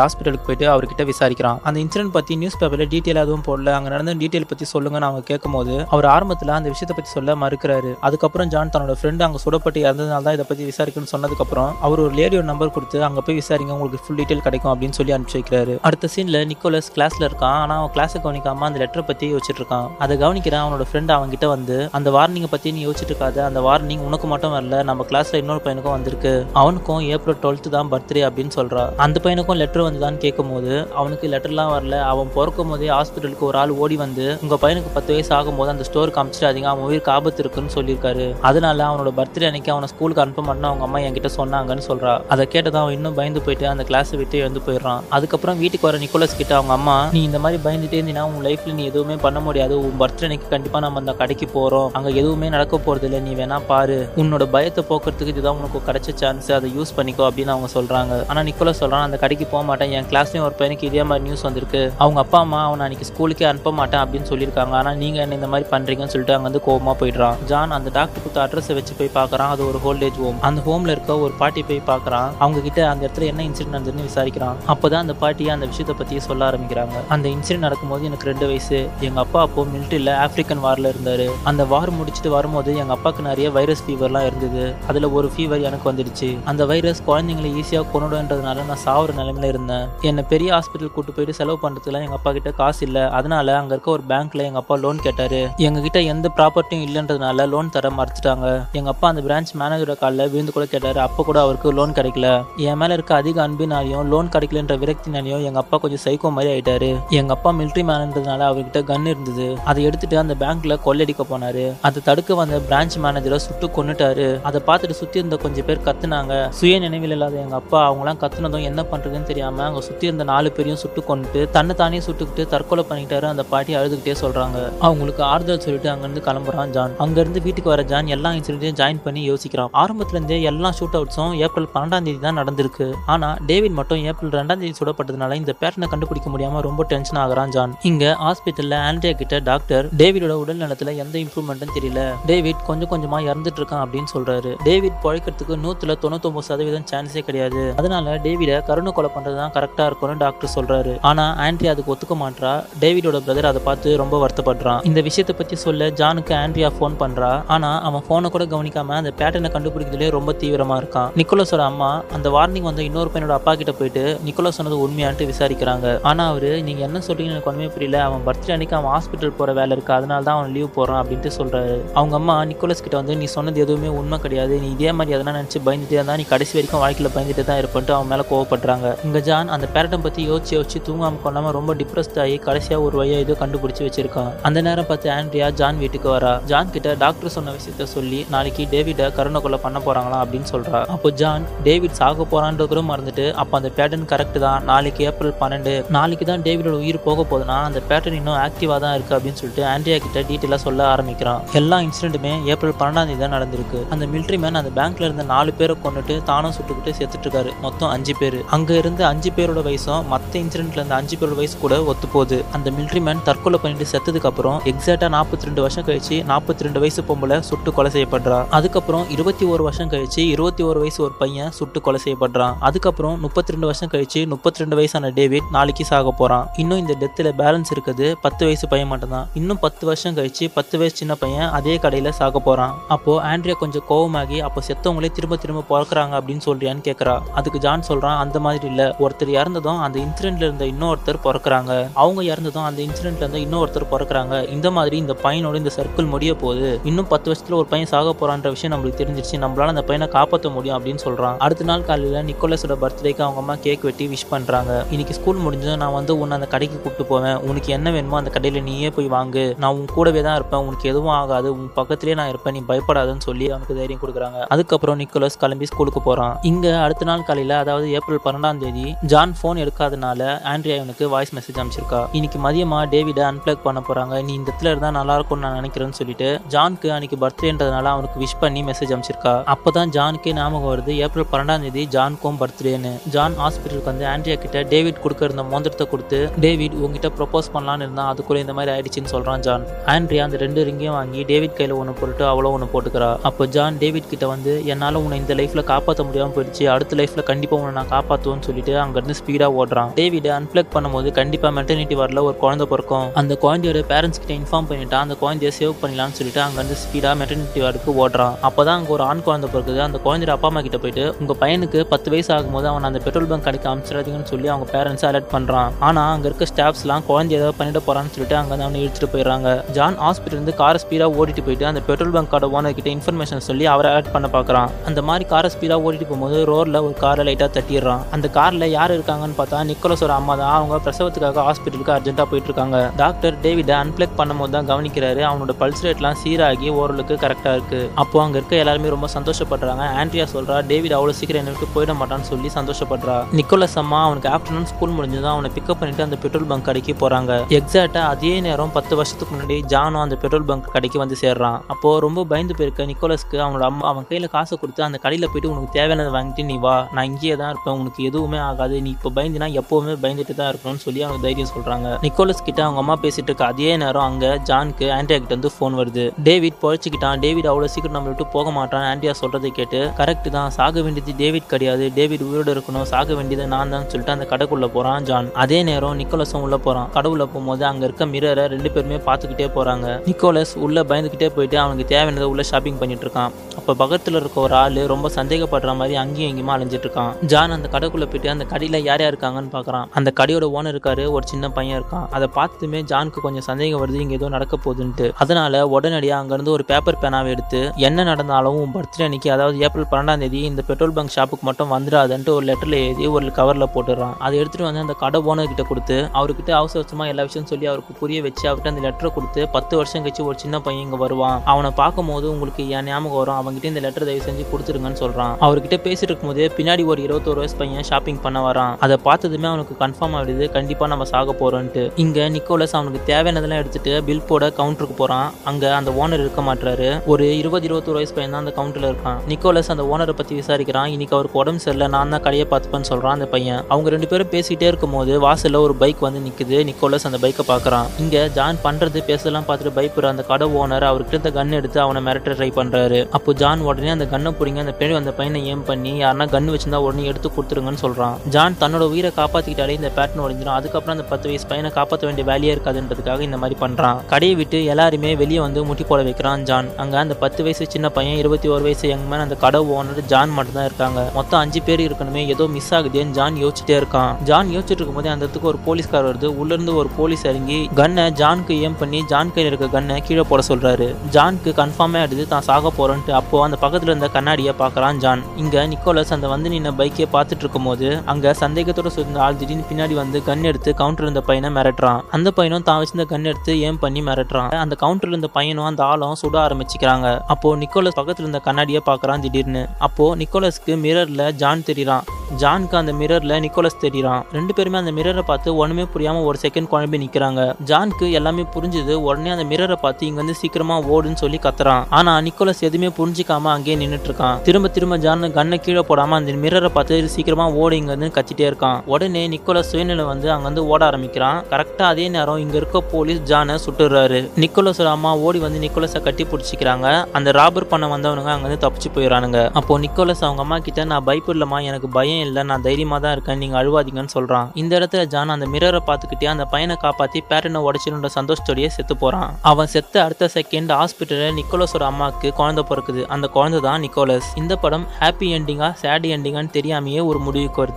[0.00, 1.58] ஹாஸ்பிட்டலுக்கு போயிட்டு அவர்கிட்ட விசாரிக்கிறான்.
[1.62, 3.68] அந்த இன்சிடென்ட் பத்தி நியூஸ் பேப்பர்ல டீட்டெயில் எதுவும் போடல.
[3.78, 7.90] அங்க நடந்த டீட்டெயில் பத்தி சொல்லுங்கன்னு அவங்க கேட்கும்போது அவர் ஆரம்பத்துல அந்த விஷயம் பற்றி சொல்ல மறுக்கிறாரு.
[8.06, 12.46] அதுக்கப்புறம் ஜான் தன்னோட ஃப்ரெண்டு அங்கே சுடப்பட்டு இறந்ததுனால தான் இதை பற்றி விசாரிக்கணும்னு சொன்னதுக்கப்புறம் அவர் ஒரு லேடியோட
[12.52, 15.74] நம்பர் கொடுத்து அங்கே போய் விசாரிங்க உங்களுக்கு ஃபுல் டீட்டெயில் கிடைக்கும் அப்படின்னு சொல்லி அனுப்பிச்சு வைக்கிறாரு.
[15.88, 17.58] அடுத்த சீனில் நிக்கோலஸ் கிளாஸில் இருக்கான்.
[17.62, 19.88] ஆனால் அவன் கிளாஸை கவனிக்காம அந்த லெட்டரை பற்றி யோசிச்சுட்டு இருக்கான்.
[20.06, 23.40] அதை கவனிக்கிறான் அவனோட ஃப்ரெண்ட் அவன்கிட்ட வந்து அந்த வார்னிங்கை பற்றி நீ யோசிச்சுட்டு இருக்காது.
[23.48, 24.82] அந்த வார்னிங் உனக்கு மட்டும் வரல.
[24.90, 26.34] நம்ம கிளாஸில் இன்னொரு பையனுக்கும் வந்திருக்கு.
[26.62, 31.96] அவனுக்கும் ஏப்ரல் டுவெல்த்து தான் பர்த்டே அப்படின்னு சொல்கிறான் அந்த பையனுக்கும் லெட்டர் வந்துதான்னு கேட்கும்போது அவனுக்கு லெட்டர்லாம் வரல.
[32.12, 36.20] அவன் பிறக்கும் போதே ஹாஸ்பிட்டலுக்கு ஒரு ஆள் ஓடி வந்து உங்கள் பையனுக்கு பத்து வயசு ஆகும்போது அந்த ஸ்டோருக்கு
[36.22, 36.68] அமிச்சிடாதீங்க.
[36.76, 38.26] அவன் உயிருக்கு ஆபத்து இருக்குன்னு சொல்லியிருக்காரு.
[38.40, 42.14] அதனால அவனோட பர்த்டே அன்னைக்கு அவனை ஸ்கூலுக்கு அனுப்ப மாட்டேன்னு அவங்க அம்மா என்கிட்ட சொன்னாங்கன்னு சொல்றா.
[42.28, 45.00] அதை கேட்டதான் அவன் இன்னும் பயந்து போயிட்டு அந்த கிளாஸ் விட்டு எழுந்து போயிடுறான்.
[45.08, 48.84] அதுக்கப்புறம் வீட்டுக்கு வர நிக்கோலஸ் கிட்ட அவங்க அம்மா நீ இந்த மாதிரி பயந்துட்டே இருந்தீங்கன்னா உன் லைஃப்ல நீ
[48.84, 49.74] எதுவுமே பண்ண முடியாது.
[49.86, 51.88] உன் பர்த்டே அன்னைக்கு கண்டிப்பா நம்ம அந்த கடைக்கு போறோம்.
[51.92, 53.20] அங்க எதுவுமே நடக்க போறது இல்லை.
[53.20, 53.98] நீ வேணா பாரு.
[54.16, 58.14] உன்னோட பயத்தை போக்குறதுக்கு இதுதான் உனக்கு கிடைச்ச சான்ஸ் அதை யூஸ் பண்ணிக்கோ அப்படின்னு அவங்க சொல்றாங்க.
[58.28, 59.90] ஆனா நிக்கோலஸ் சொல்றான் அந்த கடைக்கு போக மாட்டேன்.
[59.90, 61.92] என் கிளாஸ்லயும் ஒரு பையனுக்கு இதே மாதிரி நியூஸ் வந்திருக்கு.
[61.98, 64.74] அவங்க அப்பா அம்மா அவனை அன்னைக்கு ஸ்கூலுக்கே அனுப்ப மாட்டேன் அப்படின்னு சொல்லியிருக்காங்க.
[64.80, 67.44] ஆனா நீங்க என்ன இந்த மாதிரி பண்றீங்கன்னு சொல்லிட்டு அங்க வந்து கோபமா போயிடுறான்.
[67.44, 69.52] ஜான் அந்த டாக்டர் கொடுத்த அட்ரஸை வச்சு போய் பார்க்கறான்.
[69.54, 72.30] அது ஒரு ஹோல்டேஜ் ஹோம் அந்த ஹோம்ல இருக்க ஒரு பாட்டி போய் பார்க்கறான்.
[72.38, 74.54] அவங்க கிட்ட அந்த இடத்துல என்ன இன்சிடென்ட் நடந்ததுன்னு விசாரிக்கிறான்.
[74.68, 76.96] அப்பதான் அந்த பாட்டி அந்த விஷயத்தை பத்தி சொல்ல ஆரம்பிக்கிறாங்க.
[77.08, 78.88] அந்த இன்சிடென்ட் நடக்கும்போது எனக்கு ரெண்டு வயசு.
[79.00, 81.30] எங்க அப்பா அப்போ மிலிட்ரியில ஆப்பிரிக்கன் வார்ல இருந்தாரு.
[81.44, 84.74] அந்த வார் முடிச்சுட்டு வரும்போது எங்க அப்பாவுக்கு நிறைய வைரஸ் ஃபீவர்லாம் இருந்தது.
[84.88, 86.38] அதுல ஒரு ஃபீவர் எனக்கு வந்துடுச்சு.
[86.44, 89.88] அந்த வைரஸ் குழந்தைங்களை ஈஸியா கொண்டுடும்ன்றதுனால நான் சாவுற நிலைமையில இருந்தேன்.
[90.00, 93.10] என்னை பெரிய ஹாஸ்பிட்டல் கூட்டு போயிட்டு செலவு பண்றதுக்குலாம் எங்க அப்பா கிட்ட காசு இல்ல.
[93.10, 95.48] அதனால அங்க இருக்க ஒரு பேங்க்ல எங்க அப்பா லோன் கேட்டாரு.
[95.56, 98.46] எங்க கிட்ட எந்த ப்ராப்பர்ட்டியும் இல்லைன்றதுனால லோன் தர மறுத்துட்டாங்க.
[98.78, 102.28] எங்க அப்பா அந்த பிரான்ச் மேனேஜரோட காலில் விழுந்து கூட கேட்டாரு அப்போ கூட அவருக்கு லோன் கிடைக்கல.
[102.56, 106.90] என் மேல இருக்க அதிக அன்பினாலையும் லோன் கிடைக்கலன்ற விரக்தினாலையும் எங்க அப்பா கொஞ்சம் சைக்கோ மாதிரி ஆயிட்டாரு.
[107.10, 109.46] எங்க அப்பா மிலிட்ரி மேனன்றதுனால அவர்கிட்ட கன் இருந்தது.
[109.64, 111.64] அதை எடுத்துட்டு அந்த பேங்க்ல கொள்ளடிக்க போனாரு.
[111.88, 114.28] அதை தடுக்க வந்த பிரான்ச் மேனேஜரை சுட்டு கொன்னுட்டாரு.
[114.50, 116.34] அதை பார்த்துட்டு சுத்தி இருந்த கொஞ்சம் பேர் கத்துனாங்க.
[116.60, 120.82] சுய நினைவில் இல்லாத எங்க அப்பா அவங்களாம் கத்துனதும் என்ன பண்றதுன்னு தெரியாம அங்க சுத்தி இருந்த நாலு பேரையும்
[120.84, 124.58] சுட்டு கொண்டுட்டு தன்னை தானே சுட்டுக்கிட்டு தற்கொலை பண்ணிட்டாரு அந்த பாட்டி அழுதுகிட்டே சொல்றாங்க.
[124.86, 126.96] அவங்களுக்கு ஆறுதல் சொல்லிட்டு அங்கிருந்து கிளம்புறான் ஜான்.
[126.98, 129.68] அங்க இருந்து வீட்டுக்கு வர ஜான் எல்லா இன்சிடென்ட்டையும் ஜாயின் பண்ணி யோசிக்கிறான்.
[129.72, 132.92] ஆரம்பத்துல இருந்தே எல்லா ஷூட் அவுட்ஸும் ஏப்ரல் பன்னெண்டாம் தேதி தான் நடந்திருக்கு.
[133.06, 137.78] ஆனா டேவிட் மட்டும் ஏப்ரல் ரெண்டாம் தேதி சுடப்பட்டதுனால இந்த பேட்டர்னை கண்டுபிடிக்க முடியாம ரொம்ப டென்ஷன் ஆகுறான் ஜான்.
[137.82, 142.00] இங்க ஹாஸ்பிட்டல்ல ஆண்ட்ரியா கிட்ட டாக்டர் டேவிடோட உடல் நலத்துல எந்த இம்ப்ரூவ்மெண்ட்டும் தெரியல.
[142.26, 144.54] டேவிட் கொஞ்சம் கொஞ்சமா இறந்துட்டு இருக்கான் அப்படின்னு சொல்றாரு.
[144.64, 147.74] டேவிட் பழைக்கிறதுக்கு நூத்துல தொண்ணூத்தொன்பது சதவீதம் சான்ஸே கிடையாது.
[147.76, 150.98] அதனால டேவிட கருணை கொலை பண்றதுதான் கரெக்டா இருக்கும்னு டாக்டர் சொல்றாரு.
[151.00, 152.52] ஆனா ஆண்ட்ரியா அதுக்கு ஒத்துக்க மாட்றா.
[152.80, 154.86] டேவிடோட பிரதர் அதை பார்த்து ரொம்ப வருத்தப்படுறான்.
[154.86, 157.30] இந்த விஷயத்தை பத்தி சொல்ல ஜானுக்கு ஆண்ட்ரியா ஃபோன் பண்றா.
[157.46, 161.08] ஆனா அவன் ஃபோனை கூட கவனிக்காம அந்த பேட்டர்னை கண்டுபிடிக்கிறதுலே ரொம்ப தீவிரமா இருக்கான்.
[161.20, 166.00] நிக்கோலஸோட அம்மா அந்த வார்னிங் வந்து இன்னொரு பையனோட அப்பா கிட்ட போயிட்டு நிக்கோலஸ் சொன்னது உண்மையான்ட்டு விசாரிக்கிறாங்க.
[166.02, 168.02] ஆனா அவரு நீங்க என்ன சொல்றீங்கன்னு எனக்கு ஒண்ணுமே புரியல.
[168.08, 169.92] அவன் பர்த்டே அன்னைக்கு அவன் ஹாஸ்பிட்டல் போற வேலை இருக்கு.
[169.92, 171.76] அதனால தான் அவன் லீவ் போறான் அப்படின்ட்டு சொல்றாரு.
[171.94, 174.60] அவங்க அம்மா நிக்கோலஸ் கிட்ட வந்து நீ சொன்னது எதுவுமே உண்மை கிடையாது.
[174.60, 178.10] நீ இதே மாதிரி எதனா நினைச்சு பயந்துட்டே இருந்தா நீ கடைசி வரைக்கும் வாழ்க்கையில பயந்துட்டு தான் இருப்பன்ட்டு அவன்
[178.12, 178.94] மேல கோவப்படுறாங்க.
[179.04, 183.18] இங்க ஜான் அந்த பேரட்டை பத்தி யோசிச்சு யோசிச்சு தூங்காம கொள்ளாம ரொம்ப டிப்ரெஸ்ட் ஆகி கடைசியா ஒரு வழியா
[183.24, 184.30] ஏதோ கண்டுபிடிச்சு வச்சிருக்கான்.
[184.42, 189.10] அந்த நேரம் பார்த்து ஆண்ட்ரியா ஜான் வீட்டுக்கு வரா ஜான் கிட்ட டாக்டர் சொன்ன விஷயத்த சொல்லி நாளைக்கு டேவிட
[189.18, 190.80] கருணை கொலை பண்ண போறாங்களா அப்படின்னு சொல்றா.
[190.94, 194.64] அப்போ ஜான் டேவிட் சாக போறான்றது கூட மறந்துட்டு அப்ப அந்த பேட்டர்ன் கரெக்ட் தான்.
[194.70, 195.74] நாளைக்கு ஏப்ரல் பன்னெண்டு.
[195.96, 199.98] நாளைக்கு தான் டேவிடோட உயிர் போக போகுதுன்னா அந்த பேட்டர்ன் இன்னும் ஆக்டிவா தான் இருக்கு அப்படின்னு சொல்லிட்டு ஆண்ட்ரியா
[200.04, 201.40] கிட்ட டீட்டெயிலா சொல்ல ஆரம்பிக்கிறான்.
[201.60, 203.80] எல்லா இன்சிடென்ட்டுமே ஏப்ரல் பன்னெண்டாம் தேதி தான் நடந்திருக்கு.
[203.94, 207.52] அந்த மிலிட்ரி மேன் அந்த பேங்க்ல இருந்த நாலு பேரை கொண்டுட்டு தானும் சுட்டுக்கிட்டு செத்துட்டு இருக்காரு.
[207.66, 208.38] மொத்தம் அஞ்சு பேர்.
[208.56, 212.68] அங்க இருந்த அஞ்சு பேரோட வயசும் மத்த இன்சிடென்ட்ல இருந்த அஞ்சு பேரோட வயசு கூட ஒத்து போகுது அந்த
[212.76, 217.40] மிலிட்ரி மேன் தற்கொலை பண்ணிட்டு செத்ததுக்கு அப்புறம் எக்ஸாக்டா நாற்பத்தி ரெண்டு வருஷம் கழிச்சு நாற்பத்தி ரெண்டு வயசு பொம்பளை
[217.40, 218.48] சுட்டு கொலை செய்யப்படுறா.
[218.48, 222.54] அதுக்கப்புறம் இருபத்தி ஒரு வருஷம் கழிச்சு இருபத்தி ஒரு வயசு ஒரு பையன் சுட்டு கொலை செய்யப்படுறான்.
[222.60, 226.48] அதுக்கப்புறம் முப்பத்தி ரெண்டு வருஷம் கழிச்சு முப்பத்தி ரெண்டு வயசான டேவிட் நாளைக்கு சாக போறான்.
[226.56, 228.14] இன்னும் இந்த டெத்தில் பேலன்ஸ் இருக்குது.
[228.20, 229.28] பத்து வயசு பையன் மட்டும்தான்.
[229.34, 232.74] இன்னும் பத்து வருஷம் கழிச்சு பத்து வயசு சின்ன பையன் அதே கடையில் சாக போறான்.
[232.88, 237.18] அப்போ ஆண்ட்ரியா கொஞ்சம் கோவமாகி அப்போ செத்தவங்களே திரும்ப திரும்ப பிறக்கிறாங்க அப்படின்னு சொல்றியான்னு கேக்குறா.
[237.34, 238.96] அதுக்கு ஜான் சொல்றான் அந்த மாதிரி இல்ல.
[238.98, 241.88] ஒருத்தர் இறந்ததும் அந்த இன்சிடென்ட்ல இருந்த இன்னொருத்தர் பிறக்குறாங்க.
[241.92, 244.48] அவங்க இறந்ததும் அந்த இன்சிடென்ட்ல இருந்து இன்னொருத்தர் பிறக்குறாங்க.
[244.50, 246.80] இந்த மாதிரி இந்த பையனோட இந்த சர்க்கிள் முடிய போகுது.
[246.84, 249.36] இன்னும் பத்து வருஷத்துல ஒரு பையன் சாக போறான்ற விஷயம் நம்மளுக்கு தெரிஞ்சிருச்சு.
[249.44, 251.36] நம்மளால அந்த பையனை காப்பாற்ற முடியும் அப்படின்னு சொல்றான்.
[251.38, 254.86] அடுத்த நாள் காலையில நிக்கோலஸோட பர்த்டேக்கு அவங்க அம்மா கேக் வெட்டி விஷ் பண்றாங்க.
[254.90, 257.36] இன்னைக்கு ஸ்கூல் முடிஞ்சதும் நான் வந்து உன்னை அந்த கடைக்கு கூப்பிட்டு போவேன்.
[257.36, 259.58] உனக்கு என்ன வேணுமோ அந்த கடையில நீயே போய் வாங்கு.
[259.58, 260.60] நான் உன் கூடவே தான் இருப்பேன்.
[260.60, 261.52] உனக்கு எதுவும் ஆகாது.
[261.52, 262.52] உன் பக்கத்திலேயே நான் இருப்பேன்.
[262.52, 264.46] நீ பயப்படாதுன்னு சொல்லி அவனுக்கு தைரியம் கொடுக்குறாங்க.
[264.46, 266.38] அதுக்கப்புறம் நிக்கோலஸ் கிளம்பி ஸ்கூலுக்கு போறான்.
[266.42, 271.60] இங்க அடுத்த நாள் காலையில அதாவது ஏப்ரல் பன்னெண்டாம் தேதி ஜான் போன் எடுக்காதனால ஆண்ட்ரியா இவனுக்கு வாய்ஸ் மெசேஜ்
[271.62, 272.06] அனுப்பிச்சிருக்கா.
[272.12, 274.24] இன்னைக்கு மதியமா டேவிட அன்பிளக் பண்ண போறாங்க.
[274.24, 278.40] நீ இந்த இடத்துல இருந்தா நல்லா இருக்கும்னு நான் நினைக்கிறேன் கொடுக்குறேன்னு சொல்லிட்டு ஜானுக்கு அன்னைக்கு பர்த்டேன்றதுனால அவனுக்கு விஷ்
[278.42, 279.34] பண்ணி மெசேஜ் அமைச்சிருக்கா.
[279.54, 285.02] அப்பதான் ஜான்க்கே ஞாபகம் வருது ஏப்ரல் பன்னெண்டாம் தேதி ஜானுக்கும் பர்த்டேன்னு ஜான் ஹாஸ்பிட்டலுக்கு வந்து ஆண்ட்ரியா கிட்ட டேவிட்
[285.04, 289.64] கொடுக்க இருந்த கொடுத்து டேவிட் உங்ககிட்ட ப்ரொபோஸ் பண்ணலான்னு இருந்தா அதுக்குள்ள இந்த மாதிரி ஆயிடுச்சுன்னு சொல்றான் ஜான்.
[289.94, 293.10] ஆண்ட்ரியா அந்த ரெண்டு ரிங்கையும் வாங்கி டேவிட் கையில ஒன்று போட்டு அவ்வளோ ஒன்று போட்டுக்கிறா.
[293.28, 296.64] அப்போ ஜான் டேவிட் கிட்ட வந்து என்னால உன்னை இந்த லைஃப்ல காப்பாற்ற முடியாம போயிடுச்சு.
[296.74, 299.92] அடுத்த லைஃப்ல கண்டிப்பா உன்னை நான் காப்பாற்றுவேன்னு சொல்லிட்டு அங்கேருந்து ஸ்பீடா ஓடுறான்.
[300.00, 303.06] டேவிட் அன்பிளக் பண்ணும்போது கண்டிப்பா மெட்டர்னிட்டி வரல ஒரு குழந்தை பிறக்கும்.
[303.22, 307.90] அந்த குழந்தையோட பேரண்ட்ஸ் கிட்ட இன்ஃபார்ம் பண்ணிட்டா அந்த குழந்தைய சேவ் பண்ணலாம்னு சொல்லிட்டு அங்கேருந்து ஸ்பீடாக மெட்டர்னிட்டி வார்டுக்கு
[308.02, 308.34] ஓடுறான்.
[308.48, 312.08] அப்பதான் அங்கே ஒரு ஆண் குழந்தை பிறகுது அந்த குழந்தையோட அப்பா அம்மா கிட்ட போயிட்டு உங்கள் பையனுக்கு பத்து
[312.12, 316.28] வயசு ஆகும்போது அவன் அந்த பெட்ரோல் பங்க் கடைக்கு அமைச்சிடாதீங்கன்னு சொல்லி அவங்க பேரண்ட்ஸ் அலர்ட் பண்ணுறான் ஆனால் அங்கே
[316.30, 319.48] இருக்க ஸ்டாஃப்ஸ்லாம் குழந்தை ஏதாவது பண்ணிட போகிறான்னு சொல்லிட்டு அங்க அவனை இழுத்துட்டு போயிடுறாங்க.
[319.78, 323.66] ஜான் ஹாஸ்பிட்டல் இருந்து காரை ஸ்பீடாக ஓடிட்டு போயிட்டு அந்த பெட்ரோல் பங்க் கடை ஓனர் கிட்ட இன்ஃபர்மேஷன் சொல்லி
[323.74, 328.04] அவரை அலர்ட் பண்ண பார்க்குறான் அந்த மாதிரி காரை ஸ்பீடாக ஓடிட்டு போகும்போது ரோட்ல ஒரு காரை லைட்டாக தட்டிடுறான்.
[328.16, 330.54] அந்த காரில் யார் இருக்காங்கன்னு பார்த்தா நிக்கோலஸோட அம்மா தான்.
[330.58, 332.78] அவங்க பிரசவத்துக்காக ஹாஸ்பிட்டலுக்கு அர்ஜென்ட்டாக போயிட்டு இருக்காங்க.
[333.02, 335.22] டாக்டர் டேவிட அன்பிளக் பண்ணும்போது தான் கவனிக்கிறாரு.
[335.30, 339.84] அவனோட பல்ஸ் ரேட்லாம் சீராகி ஓரளவுக்கு கரெக்டாக இருக்குது அப்போ அங்கே இருக்க எல்லாருமே ரொம்ப சந்தோஷப்படுறாங்க.
[340.00, 343.16] ஆண்ட்ரியா சொல்கிறா டேவிட் அவ்வளோ சீக்கிரம் என்ன போயிட மாட்டான்னு சொல்லி சந்தோஷப்படுறா.
[343.40, 348.04] நிக்கோலஸ் அம்மா அவனுக்கு ஆஃப்டர்நூன் ஸ்கூல் முடிஞ்சதும் அவனை பிக்கப் பண்ணிட்டு அந்த பெட்ரோல் பங்க் கடைக்கு போகிறாங்க எக்ஸாக்டாக
[348.14, 351.58] அதே நேரம் பத்து வருஷத்துக்கு முன்னாடி ஜானும் அந்த பெட்ரோல் பங்க் கடைக்கு வந்து சேர்றான்.
[351.74, 355.76] அப்போ ரொம்ப பயந்து போயிருக்க நிக்கோலஸ்க்கு அவனோட அம்மா அவன் கையில் காசை கொடுத்து அந்த கடையில் போயிட்டு உனக்கு
[355.78, 356.76] தேவையானதை வாங்கிட்டு நீ வா.
[356.96, 357.78] நான் இங்கேயே தான் இருப்பேன்.
[357.82, 358.76] உனக்கு எதுவுமே ஆகாது.
[358.86, 362.96] நீ இப்போ பயந்துனா எப்பவுமே பயந்துட்டு தான் இருக்கணும்னு சொல்லி அவங்க தைரியம் சொல்கிறாங்க நிக்கோலஸ் கிட்ட அவங்க அம்மா
[363.04, 366.04] பேசிட்டு இருக்க அதே நேரம் அங்கே ஜானுக்கு ஆண்ட்ரியா கிட்ட வந்து ஃபோன் வருது.
[366.28, 367.18] டேவிட் பொழைச்சிக்கிட்டான்.
[367.24, 368.84] டேவிட் அவ்வளோ சீக்கிரம் நம்ம விட்டு போக மாட்டான்.
[368.90, 370.50] ஆண்டியா சொல்றதை கேட்டு கரெக்ட் தான்.
[370.58, 371.84] சாக வேண்டியது டேவிட் கிடையாது.
[371.98, 372.86] டேவிட் உயிரோடு இருக்கணும்.
[372.92, 373.86] சாக வேண்டியது நான் தான்.
[373.92, 375.28] சொல்லிட்டு அந்த கடைக்குள்ள போறான் ஜான்.
[375.44, 376.88] அதே நேரம் நிக்கோலஸும் உள்ள போறான்.
[376.96, 379.86] கடவுள போகும்போது அங்க இருக்க மிரரை ரெண்டு பேருமே பார்த்துக்கிட்டே போறாங்க.
[380.08, 383.32] நிக்கோலஸ் உள்ள பயந்துக்கிட்டே போயிட்டு அவனுக்கு தேவையானதை உள்ள ஷாப்பிங் பண்ணிட்டு இருக்கான்.
[383.58, 387.12] அப்ப பக்கத்துல இருக்க ஒரு ஆளு ரொம்ப சந்தேகப்படுற மாதிரி அங்கேயும் இங்கேயுமா அலைஞ்சிட்டு இருக்கான்.
[387.32, 391.04] ஜான் அந்த கடைக்குள்ள போயிட்டு அந்த கடையில யார் யார் இருக்காங்கன்னு பாக்குறான் அந்த கடையோட ஓனர் இருக்காரு.
[391.16, 392.06] ஒரு சின்ன பையன் இருக்கான்.
[392.16, 393.98] அதை பார்த்ததுமே ஜானுக்கு கொஞ்சம் சந்தேகம் வருது.
[394.04, 395.06] இங்க ஏதோ நடக்க போகுதுன்ட்டு.
[395.22, 399.88] அதனால அதனால உடனடியாக அங்கேருந்து ஒரு பேப்பர் பேனாவை எடுத்து என்ன நடந்தாலும் உன் பர்த்டே அன்னைக்கு அதாவது ஏப்ரல்
[399.90, 404.14] பன்னெண்டாம் தேதி இந்த பெட்ரோல் பங்க் ஷாப்புக்கு மட்டும் வந்துடாதுன்ட்டு ஒரு லெட்டர்ல எழுதி ஒரு கவர்ல போட்டுடுறான்.
[404.26, 407.94] அதை எடுத்துட்டு வந்து அந்த கடை ஓனர் கிட்ட கொடுத்து அவர்கிட்ட அவசர அவசரமா எல்லா விஷயம் சொல்லி அவருக்கு
[408.00, 411.36] புரிய வச்சு அவர்கிட்ட அந்த லெட்டரை கொடுத்து பத்து வருஷம் கழிச்சு ஒரு சின்ன பையன் இங்க வருவான்.
[411.54, 413.38] அவனை பார்க்கும்போது உங்களுக்கு என் ஞாபகம் வரும்.
[413.40, 415.34] அவங்ககிட்ட இந்த லெட்டர் தயவு செஞ்சு கொடுத்துருங்கன்னு சொல்றான்.
[415.48, 418.74] அவர்கிட்ட பேசிட்டு இருக்கும்போது பின்னாடி ஒரு இருபத்தோரு வயசு பையன் ஷாப்பிங் பண்ண வரான்.
[418.86, 424.26] அதை பார்த்ததுமே அவனுக்கு கன்ஃபார்ம் ஆகிடுது கண்டிப்பா நம்ம சாக போறோம்ட்டு இங்க நிக்கோலஸ் அவனுக்கு தேவையானதெல்லாம் எடுத்துட்டு பில்
[424.30, 425.25] போட கவுண்டருக்கு போறான்.
[425.50, 429.18] அங்க அந்த ஓனர் இருக்க மாட்டாரு ஒரு இருபது இருபத்தொரு வயசு பையன் தான் அந்த கவுண்டர்ல இருக்கான்.
[429.32, 430.88] நிக்கோலஸ் அந்த ஓனரை பத்தி விசாரிக்கிறான்.
[430.94, 431.88] இன்னைக்கு அவருக்கு உடம்பு சரியில்லை.
[431.96, 433.62] நான் தான் கடையை பார்த்துப்பேன்னு சொல்றான் அந்த பையன்.
[433.72, 436.58] அவங்க ரெண்டு பேரும் பேசிக்கிட்டே இருக்கும்போது வாசல்ல ஒரு பைக் வந்து நிக்குது.
[436.70, 437.88] நிக்கோலஸ் அந்த பைக்கை பார்க்குறான்.
[438.04, 442.36] இங்க ஜான் பண்றது பேசலாம் பார்த்துட்டு பயப்படுற அந்த கடை ஓனர் அவர்கிட்ட இந்த கன் எடுத்து அவனை மிரட்ட
[442.38, 443.00] ட்ரை பண்றாரு.
[443.18, 446.80] அப்போ ஜான் உடனே அந்த கன்னை பிடிங்க அந்த பின்னாடி அந்த பையனை ஏம் பண்ணி யாருன்னா கன் வச்சிருந்தா
[446.86, 448.16] உடனே எடுத்து கொடுத்துருங்கன்னு சொல்றான்.
[448.34, 452.52] ஜான் தன்னோட உயிரை காப்பாத்திக்கிட்டாலே இந்த பேட்டர்ன் உடஞ்சிடும் அதுக்கப்புறம் அந்த பத்து வயசு பையனை காப்பாற்ற வேண்டிய வேலையே
[452.56, 454.00] இருக்காதுன்றதுக்காக இந்த மாதிரி பண்றான்.
[454.12, 456.68] கடையை விட்டு எல்லாருமே வெளியே வந்து முட்டி போட வைக்கிறான் ஜான்.
[456.82, 460.34] அங்க அந்த பத்து வயசு சின்ன பையன் இருபத்தி ஒரு வயசு யங் மேன் அந்த கடை ஓனர் ஜான்
[460.36, 461.00] மட்டும் தான் இருக்காங்க.
[461.18, 464.12] மொத்தம் அஞ்சு பேர் இருக்கணுமே ஏதோ மிஸ் ஆகுதேன்னு ஜான் யோசிச்சுட்டே இருக்கான்.
[464.30, 466.30] ஜான் யோசிச்சுட்டு இருக்கும்போது அந்த இடத்துக்கு ஒரு போலீஸ்கார் வருது.
[466.40, 470.42] உள்ள இருந்து ஒரு போலீஸ் இறங்கி கன்னை ஜான்க்கு ஏம் பண்ணி ஜான் கையில் இருக்க கன்னை கீழே போட
[470.50, 470.88] சொல்றாரு.
[471.16, 473.14] ஜான்க்கு கன்ஃபார்மே ஆயிடுது தான் சாக போறேன்ட்டு.
[473.20, 475.24] அப்போ அந்த பக்கத்துல இருந்த கண்ணாடியை பாக்குறான் ஜான்.
[475.44, 480.18] இங்க நிக்கோலஸ் அந்த வந்து நின்ன பைக்கே பார்த்துட்டு இருக்கும்போது அங்க சந்தேகத்தோட சொல்லிருந்த ஆள் திடீர்னு பின்னாடி வந்து
[480.28, 482.00] கன் எடுத்து கவுண்டர் இருந்த பையனை மிரட்டுறான்.
[482.16, 484.50] அந்த பையனும் தான் வச்சிருந்த கன் எடுத்து ஏம் பண்ணி மிரட்டுறான்.
[484.64, 487.20] அந்த கவுண்டர் பக்கத்துல இருந்த பையனும் அந்த ஆளும் சுட ஆரம்பிச்சுக்கிறாங்க.
[487.26, 489.68] அப்போ நிக்கோலஸ் பக்கத்துல இருந்த கண்ணாடியை பாக்குறான் திடீர்னு.
[489.78, 492.04] அப்போ நிக்கோலஸ்க்கு மிரர்ல ஜான் தெரியறான்.
[492.42, 496.98] ஜானுக்கு அந்த மிரர்ல நிக்கோலஸ் தெரியறான் ரெண்டு பேருமே அந்த மிரரை பார்த்து ஒண்ணுமே புரியாம ஒரு செகண்ட் குழம்பி
[497.02, 497.40] நிக்கிறாங்க.
[497.70, 501.84] ஜானுக்கு எல்லாமே புரிஞ்சுது உடனே அந்த மிரரை பார்த்து இங்க வந்து சீக்கிரமா ஓடுன்னு சொல்லி கத்துறான்.
[501.90, 506.70] ஆனா நிக்கோலஸ் எதுவுமே புரிஞ்சிக்காம அங்கேயே நின்னுட்டு இருக்கான் திரும்ப திரும்ப ஜான் கண்ணை கீழே போடாம அந்த மிரரை
[506.78, 508.78] பார்த்து சீக்கிரமா ஓடு இங்க வந்து கத்திட்டே இருக்கான்.
[508.94, 511.38] உடனே நிக்கோலஸ் சுயநிலை வந்து அங்க வந்து ஓட ஆரம்பிக்கிறான்.
[511.52, 514.30] கரெக்டா அதே நேரம் இங்க இருக்க போலீஸ் ஜானை சுட்டுறாரு.
[514.44, 517.06] நிக்கோலஸ் அம்மா ஓடி வந்து நிக்கோலஸை கட்டி பிடிச்சிக்கிறாங்க.
[517.12, 519.50] அந்த ராபர் பண்ண வந்தவனுங்க அங்க வந்து தப்பிச்சு போயிடறானுங்க.
[519.52, 523.60] அப்போ நிக்கோலஸ் அவங்க அம்மா கிட்ட நான் பயப்படலமா எனக்கு பயம் இல்லை நான் தைரியமாக தான் இருக்கேன் நீங்கள்
[523.60, 528.96] அழுவாதீங்கன்னு சொல்கிறான் இந்த இடத்துல ஜான் அந்த மிரரை பார்த்துக்கிட்டே அந்த பையனை காப்பாற்றி பேட்டனை உடச்சிருன்ற சந்தோஷத்தோடயே செத்து
[528.96, 533.02] போகிறான் அவன் செத்த அடுத்த செகண்ட் ஹாஸ்பிட்டலில் நிக்கோலஸோட அம்மாவுக்கு குழந்தை பிறக்குது.
[533.14, 534.28] அந்த குழந்தை தான் நிக்கோலஸ்.
[534.42, 537.74] இந்த படம் ஹாப்பி எண்டிங்கா சேடி எண்டிங்கான்னு தெரியாமையே ஒரு முடிவுக்கு வருது.